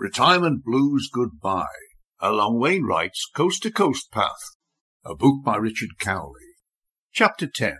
Retirement 0.00 0.62
Blues 0.64 1.10
Goodbye, 1.12 1.66
along 2.20 2.60
Wainwright's 2.60 3.28
Coast 3.34 3.64
to 3.64 3.72
Coast 3.72 4.12
Path, 4.12 4.54
a 5.04 5.16
book 5.16 5.42
by 5.44 5.56
Richard 5.56 5.98
Cowley. 5.98 6.54
Chapter 7.10 7.48
10 7.52 7.78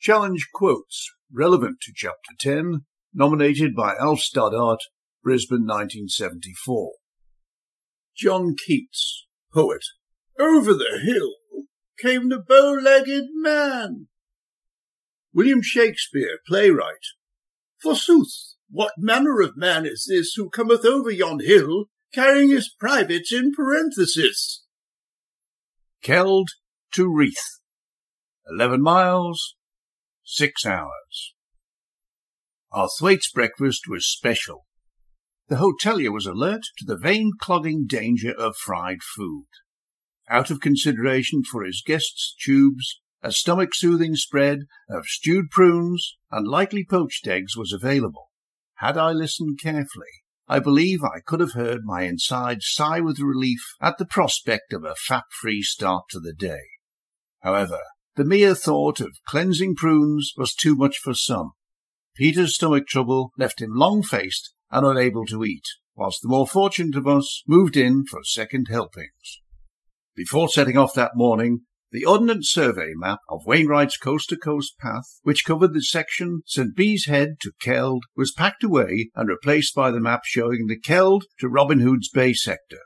Challenge 0.00 0.48
Quotes, 0.52 1.12
relevant 1.32 1.76
to 1.82 1.92
Chapter 1.94 2.32
10, 2.40 2.86
nominated 3.14 3.76
by 3.76 3.94
Alf 4.00 4.18
Stoddart, 4.18 4.80
Brisbane 5.22 5.64
1974. 5.64 6.94
John 8.16 8.56
Keats, 8.66 9.28
poet. 9.54 9.84
Over 10.40 10.74
the 10.74 10.98
hill 11.04 11.34
came 12.00 12.30
the 12.30 12.40
bow-legged 12.40 13.26
man. 13.34 14.08
William 15.32 15.62
Shakespeare, 15.62 16.40
playwright. 16.48 17.06
Forsooth, 17.80 18.51
what 18.72 18.94
manner 18.96 19.42
of 19.42 19.54
man 19.54 19.84
is 19.84 20.06
this 20.08 20.32
who 20.34 20.48
cometh 20.48 20.84
over 20.86 21.10
yon 21.10 21.40
hill, 21.40 21.84
carrying 22.14 22.48
his 22.48 22.74
privates 22.80 23.30
in 23.30 23.52
parenthesis? 23.52 24.64
Keld 26.02 26.46
to 26.94 27.06
Reeth. 27.06 27.60
Eleven 28.50 28.82
miles, 28.82 29.56
six 30.24 30.64
hours. 30.64 31.34
Our 32.72 32.88
Thwaites 32.98 33.30
breakfast 33.30 33.82
was 33.86 34.10
special. 34.10 34.64
The 35.48 35.56
hotelier 35.56 36.10
was 36.10 36.24
alert 36.24 36.62
to 36.78 36.86
the 36.86 36.96
vein-clogging 36.96 37.84
danger 37.86 38.32
of 38.32 38.56
fried 38.56 39.02
food. 39.14 39.44
Out 40.30 40.50
of 40.50 40.60
consideration 40.60 41.42
for 41.44 41.62
his 41.62 41.82
guests' 41.86 42.34
tubes, 42.42 43.00
a 43.22 43.32
stomach-soothing 43.32 44.14
spread 44.14 44.60
of 44.88 45.04
stewed 45.04 45.50
prunes 45.50 46.16
and 46.30 46.48
lightly 46.48 46.86
poached 46.88 47.26
eggs 47.26 47.54
was 47.54 47.72
available. 47.72 48.30
Had 48.82 48.98
I 48.98 49.12
listened 49.12 49.60
carefully, 49.62 50.10
I 50.48 50.58
believe 50.58 51.04
I 51.04 51.20
could 51.24 51.38
have 51.38 51.52
heard 51.52 51.84
my 51.84 52.02
inside 52.02 52.62
sigh 52.62 52.98
with 52.98 53.20
relief 53.20 53.60
at 53.80 53.96
the 53.96 54.04
prospect 54.04 54.72
of 54.72 54.82
a 54.82 54.96
fat-free 54.96 55.62
start 55.62 56.06
to 56.10 56.18
the 56.18 56.32
day. 56.32 56.64
However, 57.44 57.78
the 58.16 58.24
mere 58.24 58.56
thought 58.56 59.00
of 59.00 59.20
cleansing 59.24 59.76
prunes 59.76 60.32
was 60.36 60.52
too 60.52 60.74
much 60.74 60.98
for 60.98 61.14
some. 61.14 61.52
Peter's 62.16 62.56
stomach 62.56 62.88
trouble 62.88 63.30
left 63.38 63.62
him 63.62 63.70
long-faced 63.72 64.52
and 64.72 64.84
unable 64.84 65.26
to 65.26 65.44
eat, 65.44 65.68
whilst 65.94 66.18
the 66.20 66.28
more 66.28 66.48
fortunate 66.48 66.96
of 66.96 67.06
us 67.06 67.44
moved 67.46 67.76
in 67.76 68.04
for 68.04 68.24
second 68.24 68.66
helpings. 68.68 69.42
Before 70.16 70.48
setting 70.48 70.76
off 70.76 70.92
that 70.94 71.12
morning, 71.14 71.60
the 71.92 72.06
Ordnance 72.06 72.50
Survey 72.50 72.92
map 72.94 73.18
of 73.28 73.44
Wainwright's 73.44 73.98
Coast 73.98 74.30
to 74.30 74.36
Coast 74.38 74.78
path, 74.80 75.20
which 75.24 75.44
covered 75.44 75.74
the 75.74 75.82
section 75.82 76.40
St. 76.46 76.74
Bees 76.74 77.04
Head 77.04 77.34
to 77.42 77.52
Keld, 77.62 78.00
was 78.16 78.32
packed 78.32 78.64
away 78.64 79.10
and 79.14 79.28
replaced 79.28 79.74
by 79.74 79.90
the 79.90 80.00
map 80.00 80.22
showing 80.24 80.66
the 80.66 80.80
Keld 80.80 81.24
to 81.40 81.50
Robin 81.50 81.80
Hood's 81.80 82.08
Bay 82.08 82.32
sector. 82.32 82.78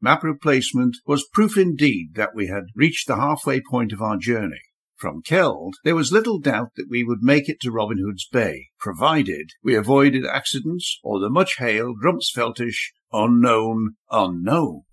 Map 0.00 0.24
replacement 0.24 0.96
was 1.06 1.28
proof 1.30 1.58
indeed 1.58 2.14
that 2.14 2.34
we 2.34 2.46
had 2.46 2.64
reached 2.74 3.06
the 3.06 3.16
halfway 3.16 3.60
point 3.60 3.92
of 3.92 4.00
our 4.00 4.16
journey. 4.16 4.62
From 4.96 5.22
Keld, 5.22 5.74
there 5.84 5.94
was 5.94 6.10
little 6.10 6.38
doubt 6.38 6.70
that 6.76 6.88
we 6.88 7.04
would 7.04 7.22
make 7.22 7.50
it 7.50 7.60
to 7.60 7.70
Robin 7.70 7.98
Hood's 7.98 8.26
Bay, 8.26 8.68
provided 8.80 9.50
we 9.62 9.74
avoided 9.74 10.24
accidents 10.24 10.98
or 11.04 11.20
the 11.20 11.28
much 11.28 11.56
hailed 11.58 11.98
Rumsfeltish 12.02 12.92
unknown 13.12 13.96
unknown. 14.10 14.84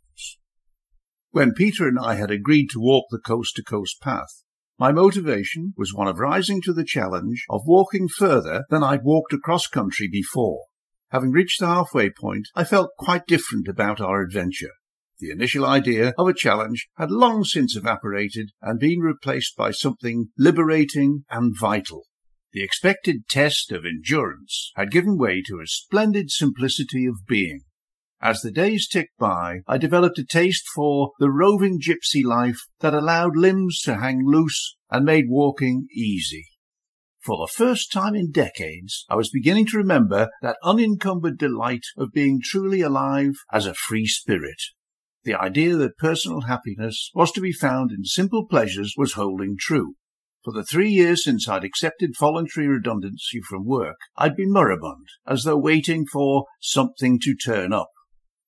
When 1.35 1.51
Peter 1.51 1.85
and 1.85 1.99
I 1.99 2.15
had 2.15 2.31
agreed 2.31 2.69
to 2.69 2.79
walk 2.79 3.07
the 3.11 3.19
coast 3.19 3.57
to 3.57 3.61
coast 3.61 3.99
path, 3.99 4.45
my 4.79 4.93
motivation 4.93 5.73
was 5.75 5.93
one 5.93 6.07
of 6.07 6.17
rising 6.17 6.61
to 6.61 6.71
the 6.71 6.85
challenge 6.85 7.43
of 7.49 7.63
walking 7.65 8.07
further 8.07 8.63
than 8.69 8.83
I'd 8.83 9.03
walked 9.03 9.33
across 9.33 9.67
country 9.67 10.07
before. 10.09 10.61
Having 11.11 11.31
reached 11.31 11.59
the 11.59 11.67
halfway 11.67 12.09
point, 12.09 12.47
I 12.55 12.63
felt 12.63 12.91
quite 12.97 13.27
different 13.27 13.67
about 13.67 13.99
our 13.99 14.21
adventure. 14.21 14.71
The 15.19 15.29
initial 15.29 15.65
idea 15.65 16.13
of 16.17 16.29
a 16.29 16.33
challenge 16.33 16.87
had 16.97 17.11
long 17.11 17.43
since 17.43 17.75
evaporated 17.75 18.51
and 18.61 18.79
been 18.79 19.01
replaced 19.01 19.57
by 19.57 19.71
something 19.71 20.29
liberating 20.37 21.25
and 21.29 21.53
vital. 21.59 22.05
The 22.53 22.63
expected 22.63 23.27
test 23.27 23.73
of 23.73 23.83
endurance 23.83 24.71
had 24.77 24.89
given 24.89 25.17
way 25.17 25.43
to 25.47 25.59
a 25.59 25.67
splendid 25.67 26.31
simplicity 26.31 27.05
of 27.05 27.25
being. 27.27 27.63
As 28.21 28.41
the 28.41 28.51
days 28.51 28.87
ticked 28.87 29.17
by, 29.19 29.59
I 29.67 29.77
developed 29.77 30.17
a 30.19 30.25
taste 30.25 30.63
for 30.73 31.11
the 31.19 31.29
roving 31.29 31.79
gypsy 31.79 32.23
life 32.23 32.59
that 32.79 32.93
allowed 32.93 33.35
limbs 33.35 33.81
to 33.81 33.97
hang 33.97 34.25
loose 34.25 34.77
and 34.89 35.05
made 35.05 35.25
walking 35.27 35.87
easy. 35.93 36.45
For 37.23 37.37
the 37.37 37.53
first 37.53 37.91
time 37.91 38.15
in 38.15 38.31
decades, 38.31 39.03
I 39.09 39.15
was 39.15 39.29
beginning 39.31 39.65
to 39.67 39.77
remember 39.77 40.29
that 40.41 40.57
unencumbered 40.63 41.37
delight 41.37 41.83
of 41.97 42.13
being 42.13 42.39
truly 42.43 42.81
alive 42.81 43.33
as 43.51 43.65
a 43.65 43.73
free 43.73 44.05
spirit. 44.05 44.61
The 45.23 45.33
idea 45.33 45.75
that 45.75 45.97
personal 45.97 46.41
happiness 46.41 47.09
was 47.15 47.31
to 47.31 47.41
be 47.41 47.51
found 47.51 47.91
in 47.91 48.05
simple 48.05 48.45
pleasures 48.45 48.93
was 48.95 49.13
holding 49.13 49.57
true. 49.59 49.95
For 50.43 50.53
the 50.53 50.63
three 50.63 50.91
years 50.91 51.23
since 51.23 51.49
I'd 51.49 51.63
accepted 51.63 52.11
voluntary 52.19 52.67
redundancy 52.67 53.41
from 53.41 53.65
work, 53.65 53.97
I'd 54.15 54.35
been 54.35 54.51
moribund, 54.51 55.07
as 55.25 55.43
though 55.43 55.57
waiting 55.57 56.05
for 56.05 56.45
something 56.61 57.19
to 57.23 57.35
turn 57.35 57.73
up. 57.73 57.89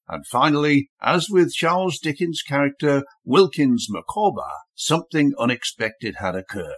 And 0.10 0.26
finally, 0.26 0.90
as 1.02 1.30
with 1.30 1.54
Charles 1.54 2.00
Dickens' 2.00 2.42
character 2.42 3.04
Wilkins 3.26 3.88
Micawber, 3.90 4.52
something 4.74 5.34
unexpected 5.38 6.16
had 6.20 6.36
occurred. 6.36 6.74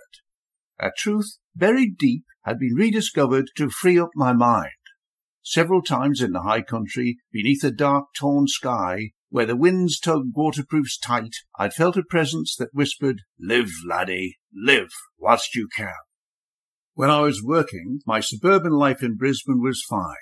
A 0.80 0.90
truth 0.98 1.38
buried 1.56 1.98
deep 1.98 2.24
had 2.44 2.58
been 2.58 2.74
rediscovered 2.74 3.46
to 3.58 3.70
free 3.70 4.00
up 4.00 4.10
my 4.16 4.34
mind. 4.34 4.72
Several 5.44 5.82
times 5.82 6.22
in 6.22 6.32
the 6.32 6.42
high 6.42 6.62
country, 6.62 7.18
beneath 7.32 7.64
a 7.64 7.72
dark 7.72 8.06
torn 8.18 8.48
sky, 8.48 9.12
where 9.30 9.46
the 9.46 9.56
winds 9.56 10.00
tugged 10.00 10.34
waterproofs 10.36 10.98
tight, 10.98 11.36
I'd 11.58 11.74
felt 11.74 11.98
a 11.98 12.04
presence 12.04 12.56
that 12.58 12.74
whispered, 12.74 13.22
Live, 13.40 13.72
laddie, 13.88 14.40
live 14.54 14.90
whilst 15.18 15.56
you 15.56 15.68
can. 15.76 15.94
When 16.94 17.10
I 17.10 17.22
was 17.22 17.44
working, 17.44 18.00
my 18.06 18.20
suburban 18.20 18.74
life 18.74 19.04
in 19.04 19.16
Brisbane 19.16 19.62
was 19.62 19.86
fine. 19.88 20.16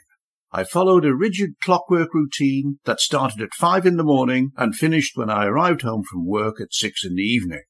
I 0.51 0.63
followed 0.63 1.05
a 1.05 1.15
rigid 1.15 1.59
clockwork 1.61 2.13
routine 2.13 2.79
that 2.85 3.01
started 3.01 3.41
at 3.41 3.53
five 3.53 3.85
in 3.85 3.97
the 3.97 4.03
morning 4.03 4.51
and 4.55 4.73
finished 4.73 5.17
when 5.17 5.29
I 5.29 5.45
arrived 5.45 5.81
home 5.81 6.03
from 6.03 6.25
work 6.25 6.61
at 6.61 6.73
six 6.73 7.03
in 7.03 7.15
the 7.15 7.23
evening. 7.23 7.63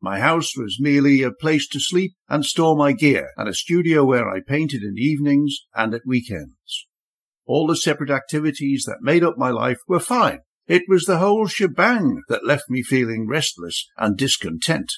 My 0.00 0.18
house 0.18 0.56
was 0.56 0.80
merely 0.80 1.22
a 1.22 1.30
place 1.30 1.68
to 1.68 1.80
sleep 1.80 2.14
and 2.28 2.44
store 2.44 2.76
my 2.76 2.92
gear, 2.92 3.30
and 3.36 3.48
a 3.48 3.54
studio 3.54 4.04
where 4.04 4.28
I 4.28 4.40
painted 4.40 4.82
in 4.82 4.98
evenings 4.98 5.56
and 5.74 5.94
at 5.94 6.02
weekends. 6.04 6.86
All 7.46 7.66
the 7.66 7.76
separate 7.76 8.10
activities 8.10 8.84
that 8.86 8.98
made 9.00 9.22
up 9.22 9.38
my 9.38 9.50
life 9.50 9.78
were 9.88 10.00
fine. 10.00 10.40
It 10.66 10.82
was 10.88 11.04
the 11.04 11.18
whole 11.18 11.46
shebang 11.46 12.22
that 12.28 12.44
left 12.44 12.68
me 12.68 12.82
feeling 12.82 13.28
restless 13.28 13.88
and 13.96 14.16
discontent. 14.16 14.92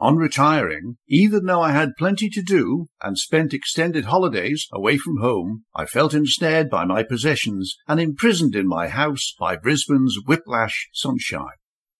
On 0.00 0.16
retiring, 0.16 0.96
even 1.08 1.46
though 1.46 1.60
I 1.60 1.72
had 1.72 1.96
plenty 1.98 2.30
to 2.30 2.40
do 2.40 2.86
and 3.02 3.18
spent 3.18 3.52
extended 3.52 4.04
holidays 4.04 4.68
away 4.72 4.96
from 4.96 5.16
home, 5.16 5.64
I 5.74 5.86
felt 5.86 6.14
ensnared 6.14 6.70
by 6.70 6.84
my 6.84 7.02
possessions 7.02 7.76
and 7.88 7.98
imprisoned 7.98 8.54
in 8.54 8.68
my 8.68 8.86
house 8.86 9.34
by 9.40 9.56
Brisbane's 9.56 10.16
whiplash 10.24 10.88
sunshine. 10.92 11.56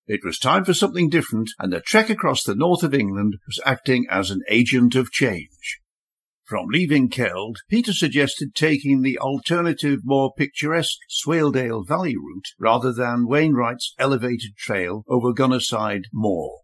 It 0.07 0.21
was 0.25 0.39
time 0.39 0.65
for 0.65 0.75
something 0.75 1.11
different, 1.11 1.51
and 1.59 1.73
the 1.73 1.81
trek 1.81 2.09
across 2.09 2.45
the 2.45 2.55
north 2.55 2.85
of 2.85 2.95
England 2.95 3.35
was 3.49 3.61
acting 3.67 4.07
as 4.09 4.31
an 4.31 4.43
agent 4.49 4.95
of 4.95 5.11
change. 5.11 5.81
From 6.45 6.69
leaving 6.69 7.11
Keld, 7.11 7.57
Peter 7.69 7.93
suggested 7.93 8.55
taking 8.55 9.03
the 9.03 9.19
alternative, 9.19 10.01
more 10.05 10.33
picturesque 10.33 10.99
Swaledale 11.11 11.87
Valley 11.87 12.17
route 12.17 12.49
rather 12.61 12.93
than 12.93 13.27
Wainwright's 13.27 13.93
elevated 13.99 14.57
trail 14.57 15.03
over 15.09 15.35
Gunnerside 15.35 16.05
Moor. 16.13 16.61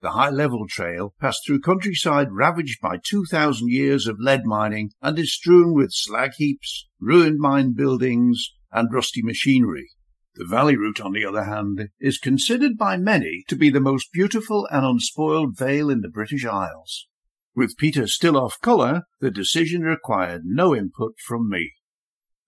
The 0.00 0.12
high 0.12 0.30
level 0.30 0.66
trail 0.68 1.14
passed 1.20 1.40
through 1.44 1.60
countryside 1.60 2.28
ravaged 2.30 2.80
by 2.80 2.98
2,000 3.02 3.68
years 3.68 4.06
of 4.06 4.20
lead 4.20 4.44
mining 4.44 4.92
and 5.02 5.18
is 5.18 5.34
strewn 5.34 5.74
with 5.74 5.90
slag 5.92 6.32
heaps, 6.36 6.86
ruined 7.00 7.38
mine 7.40 7.72
buildings, 7.72 8.52
and 8.70 8.92
rusty 8.92 9.22
machinery. 9.22 9.88
The 10.36 10.46
valley 10.46 10.76
route, 10.76 11.00
on 11.00 11.12
the 11.12 11.24
other 11.24 11.44
hand, 11.44 11.88
is 11.98 12.18
considered 12.18 12.78
by 12.78 12.96
many 12.96 13.42
to 13.48 13.56
be 13.56 13.70
the 13.70 13.80
most 13.80 14.12
beautiful 14.12 14.68
and 14.70 14.86
unspoiled 14.86 15.58
vale 15.58 15.90
in 15.90 16.00
the 16.00 16.08
British 16.08 16.44
Isles. 16.44 17.08
With 17.56 17.76
Peter 17.76 18.06
still 18.06 18.36
off 18.36 18.60
colour, 18.60 19.02
the 19.18 19.32
decision 19.32 19.82
required 19.82 20.42
no 20.44 20.76
input 20.76 21.14
from 21.18 21.48
me. 21.48 21.72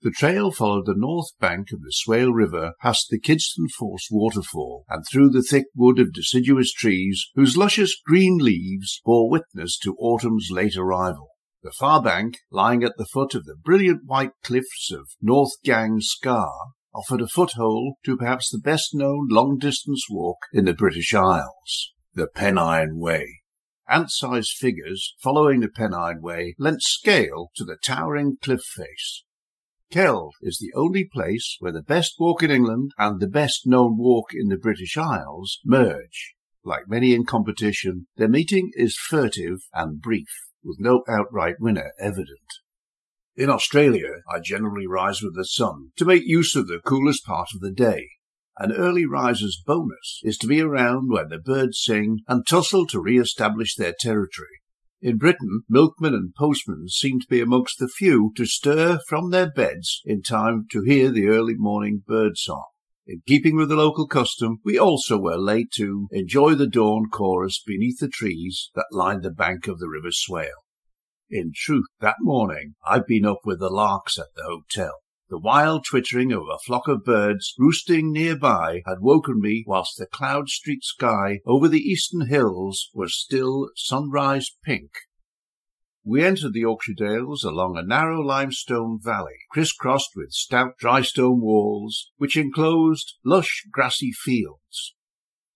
The 0.02 0.11
trail 0.11 0.50
followed 0.50 0.87
the 0.87 0.94
north 0.97 1.38
bank 1.41 1.73
of 1.73 1.82
the 1.82 1.93
Swale 1.93 2.32
River 2.32 2.73
past 2.81 3.08
the 3.11 3.20
Kisdon 3.20 3.69
Force 3.69 4.08
waterfall 4.11 4.87
and 4.88 5.05
through 5.05 5.29
the 5.29 5.43
thick 5.43 5.67
wood 5.75 5.99
of 5.99 6.14
deciduous 6.14 6.73
trees 6.73 7.26
whose 7.35 7.58
luscious 7.58 8.00
green 8.06 8.38
leaves 8.38 9.02
bore 9.05 9.29
witness 9.29 9.76
to 9.81 9.94
autumn's 9.99 10.49
late 10.50 10.75
arrival. 10.75 11.29
The 11.62 11.75
far 11.79 12.02
bank, 12.02 12.38
lying 12.50 12.82
at 12.82 12.94
the 12.97 13.05
foot 13.05 13.35
of 13.35 13.44
the 13.44 13.55
brilliant 13.55 14.06
white 14.06 14.32
cliffs 14.43 14.91
of 14.91 15.11
North 15.20 15.52
Gang 15.64 15.99
Scar, 16.00 16.73
offered 16.94 17.20
a 17.20 17.29
foothold 17.29 17.97
to 18.06 18.17
perhaps 18.17 18.49
the 18.50 18.58
best 18.58 18.94
known 18.94 19.29
long 19.29 19.58
distance 19.58 20.06
walk 20.08 20.38
in 20.50 20.64
the 20.64 20.73
British 20.73 21.12
Isles, 21.12 21.93
the 22.14 22.26
Pennine 22.26 22.97
Way. 22.99 23.41
Ant 23.87 24.11
sized 24.11 24.52
figures 24.56 25.14
following 25.23 25.61
the 25.61 25.69
Pennine 25.69 26.23
Way 26.23 26.55
lent 26.58 26.81
scale 26.81 27.50
to 27.56 27.64
the 27.64 27.76
towering 27.76 28.38
cliff 28.41 28.62
face, 28.62 29.25
Keld 29.90 30.34
is 30.40 30.58
the 30.58 30.72
only 30.76 31.04
place 31.04 31.56
where 31.58 31.72
the 31.72 31.82
best 31.82 32.14
walk 32.20 32.44
in 32.44 32.50
England 32.50 32.92
and 32.96 33.19
the 33.19 33.26
best 33.26 33.66
known 33.66 33.98
walk 33.98 34.32
in 34.32 34.46
the 34.46 34.56
British 34.56 34.96
Isles 34.96 35.58
merge. 35.64 36.34
Like 36.64 36.88
many 36.88 37.12
in 37.12 37.25
competition, 37.25 38.06
their 38.16 38.28
meeting 38.28 38.70
is 38.75 38.96
furtive 38.96 39.58
and 39.75 40.00
brief, 40.00 40.28
with 40.62 40.78
no 40.78 41.02
outright 41.08 41.56
winner 41.58 41.90
evident. 41.98 42.38
In 43.34 43.50
Australia, 43.50 44.22
I 44.32 44.38
generally 44.38 44.87
rise 44.87 45.22
with 45.22 45.34
the 45.34 45.44
sun 45.44 45.90
to 45.96 46.04
make 46.04 46.22
use 46.25 46.54
of 46.54 46.69
the 46.69 46.81
coolest 46.84 47.25
part 47.25 47.48
of 47.52 47.60
the 47.60 47.72
day. 47.72 48.10
An 48.58 48.70
early 48.70 49.06
riser's 49.06 49.60
bonus 49.66 50.20
is 50.22 50.38
to 50.38 50.46
be 50.46 50.60
around 50.60 51.10
when 51.10 51.31
the 51.31 51.38
birds 51.38 51.82
sing 51.82 52.20
and 52.28 52.46
tussle 52.46 52.87
to 52.88 53.00
re-establish 53.00 53.75
their 53.75 53.94
territory. 53.98 54.60
In 55.02 55.17
Britain, 55.17 55.62
milkmen 55.67 56.12
and 56.12 56.35
postmen 56.35 56.88
seem 56.88 57.20
to 57.20 57.26
be 57.26 57.41
amongst 57.41 57.79
the 57.79 57.88
few 57.88 58.32
to 58.37 58.44
stir 58.44 58.99
from 59.08 59.31
their 59.31 59.50
beds 59.50 60.02
in 60.05 60.20
time 60.20 60.67
to 60.73 60.82
hear 60.82 61.11
the 61.11 61.29
early 61.29 61.55
morning 61.56 62.02
bird 62.06 62.37
song. 62.37 62.67
In 63.06 63.23
keeping 63.26 63.56
with 63.56 63.70
the 63.70 63.76
local 63.76 64.06
custom, 64.06 64.58
we 64.62 64.79
also 64.79 65.19
were 65.19 65.38
late 65.38 65.70
to 65.76 66.06
enjoy 66.12 66.55
the 66.55 66.67
dawn 66.67 67.08
chorus 67.11 67.62
beneath 67.67 67.99
the 67.99 68.08
trees 68.08 68.70
that 68.75 68.87
lined 68.93 69.23
the 69.23 69.31
bank 69.31 69.67
of 69.67 69.79
the 69.79 69.88
River 69.88 70.11
Swale. 70.11 70.67
In 71.31 71.52
truth, 71.55 71.87
that 72.00 72.17
morning 72.20 72.75
I'd 72.87 73.06
been 73.06 73.25
up 73.25 73.41
with 73.43 73.58
the 73.58 73.70
larks 73.70 74.19
at 74.19 74.35
the 74.37 74.43
hotel. 74.43 74.99
The 75.31 75.38
wild 75.38 75.85
twittering 75.85 76.32
of 76.32 76.49
a 76.53 76.59
flock 76.59 76.88
of 76.88 77.05
birds 77.05 77.55
roosting 77.56 78.11
nearby 78.11 78.82
had 78.85 78.99
woken 78.99 79.38
me 79.38 79.62
whilst 79.65 79.97
the 79.97 80.06
cloud-streaked 80.06 80.82
sky 80.82 81.38
over 81.47 81.69
the 81.69 81.79
eastern 81.79 82.27
hills 82.27 82.91
was 82.94 83.17
still 83.17 83.71
sunrise 83.77 84.50
pink. 84.65 84.91
We 86.03 86.25
entered 86.25 86.53
the 86.53 86.62
Yorkshire 86.62 86.94
Dales 86.97 87.44
along 87.44 87.77
a 87.77 87.85
narrow 87.85 88.21
limestone 88.21 88.99
valley, 89.00 89.38
crisscrossed 89.53 90.17
with 90.17 90.32
stout 90.32 90.77
dry 90.79 91.03
stone 91.03 91.41
walls, 91.41 92.11
which 92.17 92.37
enclosed 92.37 93.15
lush 93.25 93.69
grassy 93.71 94.11
fields. 94.11 94.97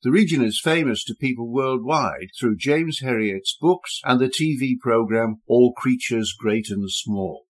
The 0.04 0.12
region 0.12 0.44
is 0.44 0.60
famous 0.62 1.02
to 1.06 1.16
people 1.16 1.50
worldwide 1.50 2.28
through 2.38 2.58
James 2.58 3.00
Herriot's 3.00 3.56
books 3.60 4.00
and 4.04 4.20
the 4.20 4.28
TV 4.28 4.78
program 4.78 5.42
All 5.48 5.72
Creatures 5.72 6.32
Great 6.38 6.70
and 6.70 6.88
Small. 6.88 7.46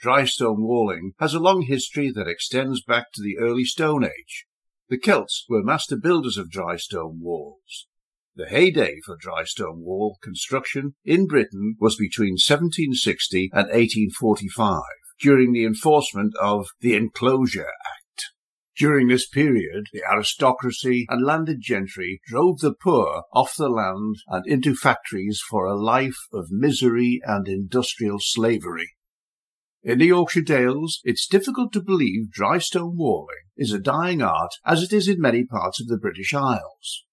Dry 0.00 0.24
stone 0.24 0.62
walling 0.62 1.12
has 1.18 1.34
a 1.34 1.38
long 1.38 1.60
history 1.60 2.10
that 2.10 2.26
extends 2.26 2.82
back 2.82 3.12
to 3.12 3.22
the 3.22 3.36
early 3.36 3.64
Stone 3.64 4.02
Age. 4.02 4.46
The 4.88 4.96
Celts 4.96 5.44
were 5.46 5.62
master 5.62 5.94
builders 5.94 6.38
of 6.38 6.50
dry 6.50 6.76
stone 6.76 7.20
walls. 7.20 7.86
The 8.34 8.48
heyday 8.48 9.00
for 9.04 9.18
dry 9.20 9.44
stone 9.44 9.84
wall 9.84 10.16
construction 10.22 10.94
in 11.04 11.26
Britain 11.26 11.76
was 11.78 11.96
between 11.96 12.38
1760 12.38 13.50
and 13.52 13.66
1845, 13.66 14.80
during 15.20 15.52
the 15.52 15.66
enforcement 15.66 16.34
of 16.40 16.68
the 16.80 16.94
Enclosure 16.94 17.68
Act. 17.68 18.30
During 18.78 19.08
this 19.08 19.28
period, 19.28 19.88
the 19.92 20.02
aristocracy 20.10 21.04
and 21.10 21.26
landed 21.26 21.60
gentry 21.60 22.22
drove 22.26 22.60
the 22.60 22.72
poor 22.72 23.24
off 23.34 23.54
the 23.54 23.68
land 23.68 24.16
and 24.28 24.46
into 24.46 24.74
factories 24.74 25.42
for 25.46 25.66
a 25.66 25.76
life 25.76 26.16
of 26.32 26.50
misery 26.50 27.20
and 27.22 27.46
industrial 27.46 28.16
slavery. 28.18 28.94
In 29.82 29.98
the 29.98 30.06
Yorkshire 30.06 30.42
Dales, 30.42 31.00
it's 31.04 31.26
difficult 31.26 31.72
to 31.72 31.82
believe 31.82 32.30
dry 32.30 32.58
stone 32.58 32.98
walling 32.98 33.44
is 33.56 33.72
a 33.72 33.78
dying 33.78 34.20
art 34.20 34.52
as 34.62 34.82
it 34.82 34.92
is 34.92 35.08
in 35.08 35.18
many 35.18 35.42
parts 35.42 35.80
of 35.80 35.86
the 35.86 35.96
British 35.96 36.34
Isles. 36.34 37.06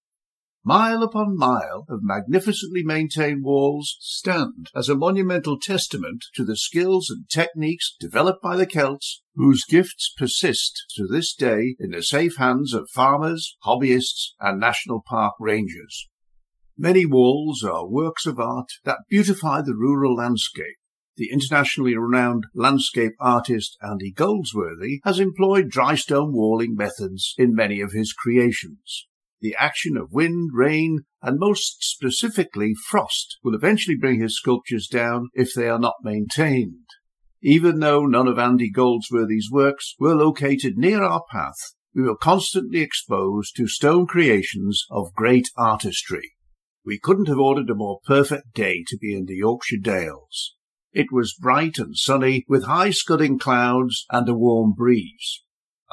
Mile 0.66 1.02
upon 1.02 1.38
mile 1.38 1.86
of 1.88 2.02
magnificently 2.04 2.84
maintained 2.84 3.46
walls 3.46 3.96
stand 4.02 4.69
as 4.75 4.90
a 4.90 4.98
monumental 4.98 5.58
testament 5.58 6.25
to 6.36 6.44
the 6.44 6.58
skills 6.58 7.10
and 7.10 7.30
techniques 7.30 7.96
developed 7.98 8.42
by 8.42 8.58
the 8.58 8.66
Celts, 8.66 9.22
whose 9.36 9.64
gifts 9.64 10.14
persist 10.18 10.84
to 10.98 11.08
this 11.08 11.34
day 11.34 11.78
in 11.80 11.92
the 11.92 12.04
safe 12.04 12.36
hands 12.36 12.74
of 12.74 12.90
farmers, 12.90 13.56
hobbyists, 13.64 14.34
and 14.42 14.60
national 14.60 15.02
park 15.08 15.36
rangers. 15.40 16.10
Many 16.78 17.06
walls 17.06 17.64
are 17.64 17.88
works 17.88 18.25
of 18.25 18.42
art 18.42 18.74
that 18.84 19.00
beautify 19.10 19.62
the 19.62 19.74
rural 19.74 20.16
landscape, 20.16 20.75
the 21.18 21.30
internationally 21.31 21.98
renowned 21.98 22.46
landscape 22.54 23.14
artist 23.19 23.75
Andy 23.81 24.12
Goldsworthy 24.12 25.02
has 25.04 25.19
employed 25.19 25.69
dry 25.69 25.96
stone 25.96 26.31
walling 26.31 26.75
methods 26.75 27.34
in 27.38 27.56
many 27.56 27.81
of 27.81 27.92
his 27.92 28.14
creations. 28.14 29.08
The 29.42 29.56
action 29.60 29.98
of 29.98 30.12
wind, 30.12 30.52
rain, 30.54 31.02
and 31.22 31.40
most 31.40 31.84
specifically 31.84 32.74
frost 32.90 33.38
will 33.44 33.56
eventually 33.56 33.98
bring 33.98 34.22
his 34.22 34.38
sculptures 34.38 34.88
down 34.88 35.30
if 35.34 35.54
they 35.54 35.68
are 35.68 35.80
not 35.80 35.96
maintained. 36.04 36.86
Even 37.42 37.80
though 37.80 38.06
none 38.06 38.28
of 38.28 38.40
Andy 38.40 38.72
Goldsworthy's 38.72 39.50
works 39.52 39.96
were 40.00 40.16
located 40.16 40.78
near 40.78 41.04
our 41.04 41.24
path, 41.31 41.74
we 41.94 42.04
were 42.04 42.18
constantly 42.18 42.81
exposed 42.81 43.56
to 43.56 43.68
stone 43.68 44.06
creations 44.06 44.86
of 44.90 45.14
great 45.14 45.50
artistry. 45.58 46.34
We 46.86 47.00
couldn't 47.00 47.28
have 47.28 47.40
ordered 47.40 47.69
a 47.69 47.75
more 47.75 48.00
perfect 48.06 48.54
day 48.54 48.84
to 48.88 48.98
be 48.98 49.16
in 49.16 49.25
the 49.25 49.36
Yorkshire 49.36 49.81
Dales. 49.81 50.56
It 50.94 51.12
was 51.12 51.34
bright 51.34 51.78
and 51.78 51.98
sunny, 51.98 52.45
with 52.48 52.63
high 52.66 52.92
scudding 52.92 53.38
clouds 53.38 54.06
and 54.12 54.28
a 54.28 54.34
warm 54.34 54.74
breeze. 54.74 55.44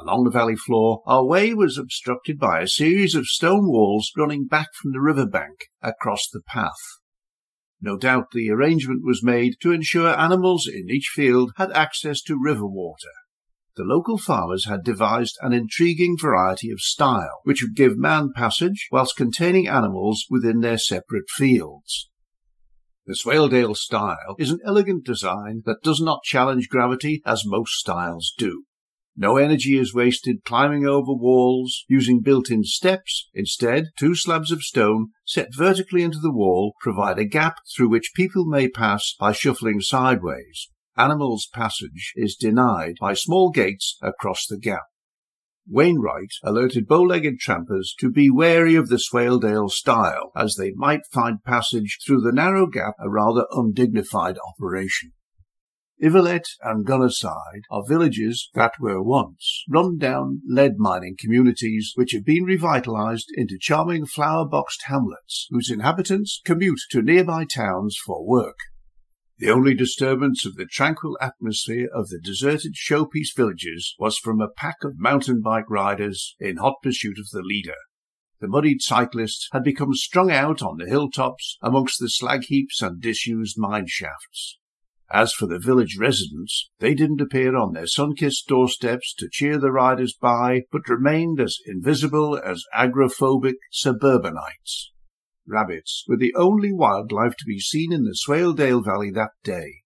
Along 0.00 0.24
the 0.24 0.30
valley 0.30 0.56
floor, 0.56 1.02
our 1.06 1.24
way 1.24 1.54
was 1.54 1.78
obstructed 1.78 2.38
by 2.38 2.60
a 2.60 2.68
series 2.68 3.14
of 3.14 3.26
stone 3.26 3.68
walls 3.68 4.10
running 4.16 4.46
back 4.46 4.68
from 4.80 4.92
the 4.92 5.00
river 5.00 5.26
bank 5.26 5.66
across 5.82 6.28
the 6.32 6.40
path. 6.40 6.72
No 7.80 7.96
doubt 7.96 8.30
the 8.32 8.50
arrangement 8.50 9.04
was 9.04 9.22
made 9.22 9.56
to 9.60 9.72
ensure 9.72 10.18
animals 10.18 10.66
in 10.66 10.88
each 10.88 11.10
field 11.14 11.52
had 11.56 11.70
access 11.72 12.22
to 12.22 12.40
river 12.40 12.66
water. 12.66 13.12
The 13.76 13.84
local 13.84 14.18
farmers 14.18 14.66
had 14.66 14.84
devised 14.84 15.36
an 15.42 15.52
intriguing 15.52 16.16
variety 16.18 16.70
of 16.70 16.80
stile, 16.80 17.40
which 17.42 17.62
would 17.62 17.76
give 17.76 17.98
man 17.98 18.32
passage 18.34 18.88
whilst 18.90 19.16
containing 19.16 19.68
animals 19.68 20.24
within 20.30 20.60
their 20.60 20.78
separate 20.78 21.28
fields. 21.28 22.08
The 23.06 23.14
Swaledale 23.14 23.76
stile 23.76 24.34
is 24.38 24.50
an 24.50 24.60
elegant 24.64 25.04
design 25.04 25.62
that 25.66 25.82
does 25.82 26.00
not 26.00 26.22
challenge 26.22 26.70
gravity 26.70 27.20
as 27.26 27.44
most 27.44 27.72
stiles 27.72 28.32
do. 28.38 28.64
No 29.14 29.36
energy 29.36 29.78
is 29.78 29.94
wasted 29.94 30.42
climbing 30.44 30.86
over 30.86 31.12
walls 31.12 31.84
using 31.86 32.22
built-in 32.22 32.64
steps. 32.64 33.28
Instead, 33.34 33.90
two 33.98 34.14
slabs 34.14 34.50
of 34.50 34.62
stone 34.62 35.08
set 35.26 35.54
vertically 35.54 36.02
into 36.02 36.18
the 36.18 36.32
wall 36.32 36.74
provide 36.80 37.18
a 37.18 37.26
gap 37.26 37.58
through 37.76 37.90
which 37.90 38.12
people 38.16 38.46
may 38.46 38.68
pass 38.68 39.14
by 39.20 39.32
shuffling 39.32 39.80
sideways. 39.80 40.70
Animals' 40.96 41.46
passage 41.52 42.14
is 42.16 42.36
denied 42.36 42.94
by 43.00 43.12
small 43.12 43.50
gates 43.50 43.98
across 44.00 44.46
the 44.46 44.58
gap. 44.58 44.84
Wainwright 45.66 46.32
alerted 46.42 46.86
bow-legged 46.86 47.38
trampers 47.38 47.94
to 47.98 48.10
be 48.10 48.30
wary 48.30 48.74
of 48.74 48.88
the 48.88 48.98
Swaledale 48.98 49.70
stile, 49.70 50.30
as 50.36 50.56
they 50.56 50.72
might 50.72 51.06
find 51.10 51.42
passage 51.42 51.98
through 52.04 52.20
the 52.20 52.32
narrow 52.32 52.66
gap 52.66 52.94
a 52.98 53.08
rather 53.08 53.46
undignified 53.50 54.36
operation. 54.46 55.12
Ivelet 56.02 56.44
and 56.60 56.84
Gunnerside 56.84 57.62
are 57.70 57.86
villages 57.86 58.50
that 58.54 58.74
were 58.78 59.02
once 59.02 59.64
run-down 59.68 60.42
lead 60.46 60.72
mining 60.76 61.16
communities 61.18 61.92
which 61.94 62.12
have 62.12 62.24
been 62.24 62.44
revitalized 62.44 63.30
into 63.34 63.56
charming 63.58 64.04
flower-boxed 64.04 64.82
hamlets 64.86 65.46
whose 65.50 65.70
inhabitants 65.70 66.42
commute 66.44 66.80
to 66.90 67.00
nearby 67.00 67.44
towns 67.44 67.96
for 68.04 68.26
work. 68.26 68.58
The 69.38 69.50
only 69.50 69.74
disturbance 69.74 70.46
of 70.46 70.54
the 70.54 70.64
tranquil 70.64 71.18
atmosphere 71.20 71.88
of 71.92 72.08
the 72.08 72.20
deserted 72.20 72.74
showpiece 72.74 73.34
villages 73.34 73.96
was 73.98 74.16
from 74.16 74.40
a 74.40 74.48
pack 74.48 74.76
of 74.84 74.96
mountain 74.96 75.40
bike 75.42 75.68
riders 75.68 76.36
in 76.38 76.58
hot 76.58 76.76
pursuit 76.84 77.18
of 77.18 77.28
the 77.32 77.42
leader. 77.42 77.74
The 78.40 78.46
muddied 78.46 78.80
cyclists 78.80 79.48
had 79.50 79.64
become 79.64 79.92
strung 79.94 80.30
out 80.30 80.62
on 80.62 80.76
the 80.78 80.86
hilltops 80.86 81.58
amongst 81.60 81.98
the 81.98 82.08
slag 82.08 82.44
heaps 82.44 82.80
and 82.80 83.00
disused 83.00 83.58
mine 83.58 83.86
shafts. 83.88 84.58
As 85.10 85.32
for 85.32 85.46
the 85.46 85.58
village 85.58 85.96
residents, 85.98 86.70
they 86.78 86.94
didn't 86.94 87.20
appear 87.20 87.56
on 87.56 87.72
their 87.72 87.88
sun-kissed 87.88 88.46
doorsteps 88.46 89.12
to 89.14 89.28
cheer 89.30 89.58
the 89.58 89.72
riders 89.72 90.14
by, 90.14 90.62
but 90.70 90.88
remained 90.88 91.40
as 91.40 91.58
invisible 91.66 92.38
as 92.38 92.64
agrophobic 92.72 93.56
suburbanites. 93.72 94.92
Rabbits 95.46 96.04
were 96.08 96.16
the 96.16 96.34
only 96.34 96.72
wildlife 96.72 97.36
to 97.36 97.44
be 97.46 97.58
seen 97.58 97.92
in 97.92 98.04
the 98.04 98.16
Swaledale 98.16 98.82
Valley 98.84 99.10
that 99.10 99.32
day. 99.42 99.82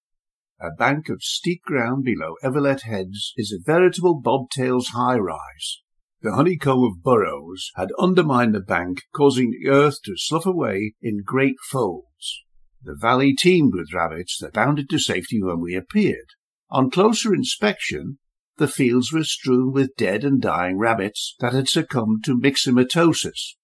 A 0.61 0.71
bank 0.71 1.09
of 1.09 1.23
steep 1.23 1.62
ground 1.62 2.05
below 2.05 2.37
Everlet 2.43 2.83
Heads 2.83 3.33
is 3.37 3.53
a 3.53 3.62
veritable 3.65 4.21
bobtail's 4.21 4.88
high-rise. 4.88 5.83
The 6.21 6.35
honeycomb 6.35 6.83
of 6.83 7.03
burrows 7.03 7.71
had 7.77 7.91
undermined 7.99 8.55
the 8.55 8.61
bank, 8.61 9.03
causing 9.15 9.50
the 9.50 9.69
earth 9.69 10.03
to 10.05 10.17
slough 10.17 10.47
away 10.47 10.95
in 11.00 11.23
great 11.25 11.57
folds. 11.71 12.43
The 12.83 12.97
valley 12.97 13.35
teemed 13.35 13.75
with 13.75 13.93
rabbits 13.93 14.38
that 14.41 14.53
bounded 14.53 14.88
to 14.91 14.99
safety 14.99 15.43
when 15.43 15.61
we 15.61 15.75
appeared. 15.75 16.31
On 16.71 16.91
closer 16.91 17.35
inspection, 17.35 18.19
the 18.57 18.69
fields 18.69 19.12
were 19.12 19.25
strewn 19.25 19.73
with 19.73 19.97
dead 19.97 20.25
and 20.25 20.41
dying 20.41 20.79
rabbits 20.79 21.37
that 21.38 21.53
had 21.53 21.69
succumbed 21.69 22.25
to 22.25 22.37
myxomatosis, 22.37 23.55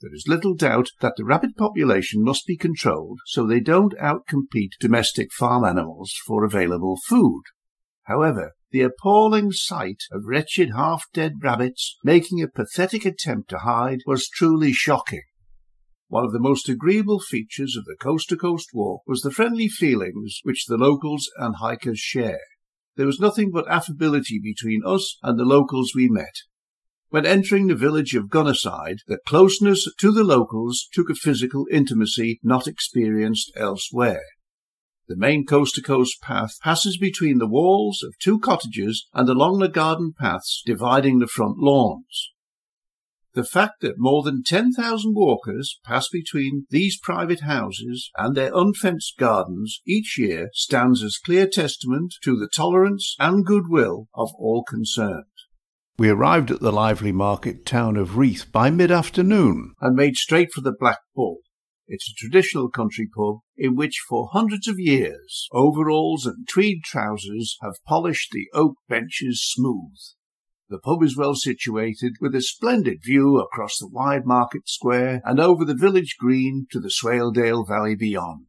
there 0.00 0.14
is 0.14 0.26
little 0.26 0.54
doubt 0.54 0.88
that 1.00 1.14
the 1.16 1.24
rabbit 1.24 1.56
population 1.56 2.24
must 2.24 2.46
be 2.46 2.56
controlled 2.56 3.20
so 3.26 3.46
they 3.46 3.60
don't 3.60 3.94
outcompete 3.98 4.72
domestic 4.80 5.32
farm 5.32 5.64
animals 5.64 6.14
for 6.26 6.44
available 6.44 6.98
food. 7.06 7.42
However, 8.04 8.52
the 8.72 8.82
appalling 8.82 9.52
sight 9.52 10.02
of 10.10 10.22
wretched 10.24 10.70
half-dead 10.74 11.34
rabbits 11.42 11.96
making 12.04 12.42
a 12.42 12.48
pathetic 12.48 13.04
attempt 13.04 13.50
to 13.50 13.58
hide 13.58 14.00
was 14.06 14.28
truly 14.28 14.72
shocking. 14.72 15.22
One 16.08 16.24
of 16.24 16.32
the 16.32 16.40
most 16.40 16.68
agreeable 16.68 17.20
features 17.20 17.76
of 17.76 17.84
the 17.84 17.96
coast-to-coast 18.00 18.70
walk 18.72 19.02
was 19.06 19.20
the 19.20 19.30
friendly 19.30 19.68
feelings 19.68 20.40
which 20.42 20.66
the 20.66 20.76
locals 20.76 21.28
and 21.36 21.56
hikers 21.56 22.00
share. 22.00 22.40
There 22.96 23.06
was 23.06 23.20
nothing 23.20 23.50
but 23.52 23.70
affability 23.70 24.40
between 24.42 24.82
us 24.84 25.18
and 25.22 25.38
the 25.38 25.44
locals 25.44 25.92
we 25.94 26.08
met. 26.08 26.34
When 27.10 27.26
entering 27.26 27.66
the 27.66 27.74
village 27.74 28.14
of 28.14 28.28
Gunnerside, 28.28 28.98
the 29.08 29.18
closeness 29.26 29.92
to 29.98 30.12
the 30.12 30.22
locals 30.22 30.88
took 30.92 31.10
a 31.10 31.16
physical 31.16 31.66
intimacy 31.68 32.38
not 32.44 32.68
experienced 32.68 33.50
elsewhere. 33.56 34.22
The 35.08 35.16
main 35.16 35.44
coast-to-coast 35.44 36.22
path 36.22 36.52
passes 36.62 36.96
between 36.96 37.38
the 37.38 37.48
walls 37.48 38.04
of 38.04 38.16
two 38.20 38.38
cottages 38.38 39.08
and 39.12 39.28
along 39.28 39.58
the 39.58 39.68
garden 39.68 40.14
paths 40.16 40.62
dividing 40.64 41.18
the 41.18 41.26
front 41.26 41.58
lawns. 41.58 42.30
The 43.34 43.42
fact 43.42 43.80
that 43.80 43.98
more 43.98 44.22
than 44.22 44.44
10,000 44.44 45.12
walkers 45.12 45.80
pass 45.84 46.08
between 46.08 46.66
these 46.70 46.96
private 46.96 47.40
houses 47.40 48.12
and 48.16 48.36
their 48.36 48.52
unfenced 48.54 49.16
gardens 49.18 49.80
each 49.84 50.16
year 50.16 50.50
stands 50.52 51.02
as 51.02 51.18
clear 51.18 51.48
testament 51.48 52.14
to 52.22 52.38
the 52.38 52.48
tolerance 52.48 53.16
and 53.18 53.44
goodwill 53.44 54.06
of 54.14 54.30
all 54.38 54.62
concerned. 54.62 55.24
We 56.00 56.08
arrived 56.08 56.50
at 56.50 56.60
the 56.60 56.72
lively 56.72 57.12
market 57.12 57.66
town 57.66 57.98
of 57.98 58.16
Reeth 58.16 58.50
by 58.50 58.70
mid-afternoon 58.70 59.74
and 59.82 59.94
made 59.94 60.16
straight 60.16 60.48
for 60.54 60.62
the 60.62 60.72
Black 60.72 61.00
Bull. 61.14 61.40
It's 61.88 62.08
a 62.10 62.14
traditional 62.16 62.70
country 62.70 63.06
pub 63.14 63.40
in 63.58 63.76
which 63.76 64.00
for 64.08 64.30
hundreds 64.32 64.66
of 64.66 64.78
years 64.78 65.46
overalls 65.52 66.24
and 66.24 66.48
tweed 66.48 66.84
trousers 66.84 67.58
have 67.60 67.84
polished 67.86 68.30
the 68.32 68.48
oak 68.54 68.76
benches 68.88 69.44
smooth. 69.44 69.98
The 70.70 70.78
pub 70.78 71.02
is 71.02 71.18
well 71.18 71.34
situated, 71.34 72.14
with 72.18 72.34
a 72.34 72.40
splendid 72.40 73.00
view 73.04 73.38
across 73.38 73.76
the 73.76 73.90
wide 73.92 74.24
market 74.24 74.70
square 74.70 75.20
and 75.26 75.38
over 75.38 75.66
the 75.66 75.74
village 75.74 76.16
green 76.18 76.66
to 76.70 76.80
the 76.80 76.88
Swaledale 76.88 77.68
Valley 77.68 77.94
beyond. 77.94 78.46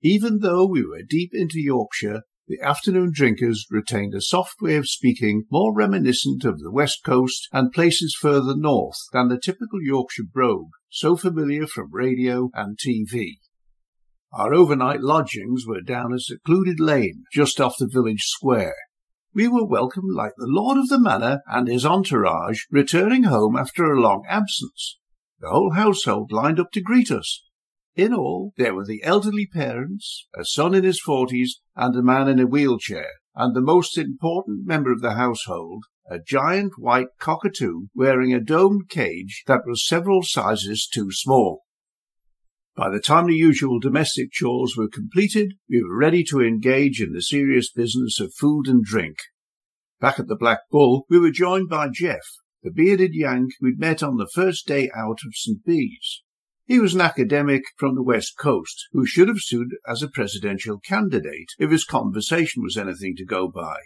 Even 0.00 0.38
though 0.38 0.68
we 0.68 0.86
were 0.86 1.02
deep 1.02 1.30
into 1.32 1.58
Yorkshire, 1.60 2.22
the 2.52 2.60
afternoon 2.60 3.10
drinkers 3.14 3.64
retained 3.70 4.12
a 4.12 4.20
soft 4.20 4.60
way 4.60 4.76
of 4.76 4.86
speaking 4.86 5.44
more 5.50 5.74
reminiscent 5.74 6.44
of 6.44 6.60
the 6.60 6.70
west 6.70 7.00
coast 7.02 7.48
and 7.50 7.72
places 7.72 8.14
further 8.20 8.54
north 8.54 8.98
than 9.10 9.28
the 9.28 9.40
typical 9.40 9.82
Yorkshire 9.82 10.24
brogue, 10.30 10.68
so 10.90 11.16
familiar 11.16 11.66
from 11.66 11.90
radio 11.90 12.50
and 12.52 12.76
TV. 12.76 13.38
Our 14.34 14.52
overnight 14.52 15.00
lodgings 15.00 15.64
were 15.66 15.80
down 15.80 16.12
a 16.12 16.18
secluded 16.18 16.78
lane 16.78 17.24
just 17.32 17.58
off 17.58 17.76
the 17.78 17.88
village 17.90 18.24
square, 18.24 18.74
we 19.34 19.48
were 19.48 19.64
welcomed 19.64 20.12
like 20.14 20.32
the 20.36 20.46
lord 20.46 20.76
of 20.76 20.90
the 20.90 21.00
manor 21.00 21.40
and 21.46 21.66
his 21.66 21.86
entourage 21.86 22.64
returning 22.70 23.24
home 23.24 23.56
after 23.56 23.84
a 23.84 23.98
long 23.98 24.24
absence. 24.28 24.98
The 25.40 25.48
whole 25.48 25.72
household 25.72 26.30
lined 26.30 26.60
up 26.60 26.70
to 26.72 26.82
greet 26.82 27.10
us. 27.10 27.42
In 27.94 28.14
all, 28.14 28.54
there 28.56 28.74
were 28.74 28.86
the 28.86 29.02
elderly 29.02 29.46
parents, 29.46 30.26
a 30.34 30.46
son 30.46 30.74
in 30.74 30.82
his 30.82 31.00
forties, 31.00 31.60
and 31.76 31.94
a 31.94 32.02
man 32.02 32.26
in 32.26 32.40
a 32.40 32.46
wheelchair, 32.46 33.10
and 33.34 33.54
the 33.54 33.60
most 33.60 33.98
important 33.98 34.66
member 34.66 34.90
of 34.90 35.02
the 35.02 35.12
household, 35.12 35.84
a 36.10 36.18
giant 36.18 36.72
white 36.78 37.08
cockatoo 37.18 37.88
wearing 37.94 38.32
a 38.32 38.40
domed 38.40 38.88
cage 38.88 39.42
that 39.46 39.66
was 39.66 39.86
several 39.86 40.22
sizes 40.22 40.88
too 40.90 41.08
small. 41.10 41.64
By 42.74 42.88
the 42.88 43.00
time 43.00 43.26
the 43.26 43.34
usual 43.34 43.78
domestic 43.78 44.32
chores 44.32 44.74
were 44.74 44.88
completed, 44.88 45.54
we 45.68 45.82
were 45.82 45.96
ready 45.96 46.24
to 46.24 46.40
engage 46.40 47.02
in 47.02 47.12
the 47.12 47.20
serious 47.20 47.70
business 47.70 48.18
of 48.18 48.32
food 48.34 48.68
and 48.68 48.82
drink. 48.82 49.16
Back 50.00 50.18
at 50.18 50.28
the 50.28 50.36
Black 50.36 50.60
Bull, 50.70 51.04
we 51.10 51.18
were 51.18 51.30
joined 51.30 51.68
by 51.68 51.90
Jeff, 51.92 52.24
the 52.62 52.70
bearded 52.70 53.14
Yank 53.14 53.52
we'd 53.60 53.78
met 53.78 54.02
on 54.02 54.16
the 54.16 54.30
first 54.32 54.66
day 54.66 54.90
out 54.96 55.18
of 55.26 55.34
St. 55.34 55.62
Bees. 55.62 56.22
He 56.64 56.78
was 56.78 56.94
an 56.94 57.00
academic 57.00 57.62
from 57.76 57.94
the 57.94 58.02
West 58.02 58.38
Coast 58.38 58.86
who 58.92 59.04
should 59.04 59.28
have 59.28 59.38
stood 59.38 59.76
as 59.86 60.02
a 60.02 60.08
presidential 60.08 60.78
candidate 60.78 61.50
if 61.58 61.70
his 61.70 61.84
conversation 61.84 62.62
was 62.62 62.76
anything 62.76 63.16
to 63.16 63.24
go 63.24 63.48
by. 63.48 63.76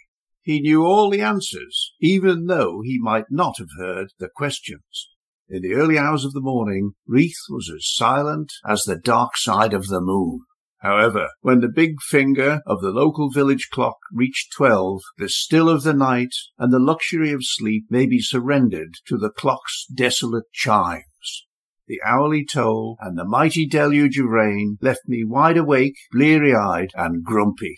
He 0.42 0.61
knew 0.61 0.85
all 0.85 1.11
the 1.11 1.23
answers, 1.23 1.95
even 2.00 2.47
though 2.47 2.83
he 2.85 2.99
might 3.00 3.30
not 3.30 3.59
have 3.59 3.71
heard 3.78 4.12
the 4.18 4.28
questions. 4.28 5.11
In 5.49 5.62
the 5.62 5.75
early 5.75 5.99
hours 5.99 6.25
of 6.25 6.35
the 6.35 6.40
morning, 6.40 6.92
Reeth 7.09 7.49
was 7.49 7.71
as 7.75 7.88
silent 7.88 8.52
as 8.68 8.83
the 8.83 8.97
dark 8.97 9.37
side 9.37 9.73
of 9.73 9.87
the 9.87 10.00
moon. 10.00 10.40
However, 10.80 11.30
when 11.40 11.61
the 11.61 11.68
big 11.68 12.02
finger 12.02 12.61
of 12.66 12.80
the 12.80 12.90
local 12.90 13.30
village 13.30 13.68
clock 13.73 13.97
reached 14.12 14.52
twelve, 14.52 15.00
the 15.16 15.28
still 15.28 15.68
of 15.68 15.83
the 15.83 15.95
night 15.95 16.35
and 16.59 16.73
the 16.73 16.78
luxury 16.78 17.33
of 17.33 17.40
sleep 17.42 17.87
may 17.88 18.06
be 18.06 18.21
surrendered 18.21 18.95
to 19.06 19.16
the 19.16 19.30
clock's 19.30 19.87
desolate 19.87 20.52
chimes. 20.52 21.46
The 21.88 22.00
hourly 22.05 22.45
toll 22.45 22.97
and 23.00 23.16
the 23.16 23.25
mighty 23.25 23.66
deluge 23.66 24.19
of 24.19 24.26
rain 24.26 24.76
left 24.81 25.02
me 25.07 25.25
wide 25.25 25.57
awake, 25.57 25.97
bleary-eyed, 26.11 26.90
and 26.95 27.23
grumpy. 27.23 27.76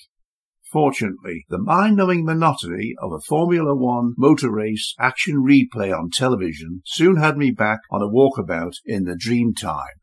Fortunately, 0.73 1.45
the 1.49 1.59
mind-numbing 1.59 2.25
monotony 2.25 2.95
of 3.03 3.13
a 3.13 3.21
Formula 3.21 3.75
One 3.75 4.15
motor 4.17 4.51
race 4.51 4.95
action 4.99 5.45
replay 5.47 5.95
on 5.95 6.11
television 6.11 6.83
soon 6.87 7.17
had 7.17 7.37
me 7.37 7.51
back 7.51 7.81
on 7.91 8.03
a 8.03 8.09
walkabout 8.09 8.75
in 8.85 9.05
the 9.05 9.17
dream 9.17 9.53
time. 9.55 9.97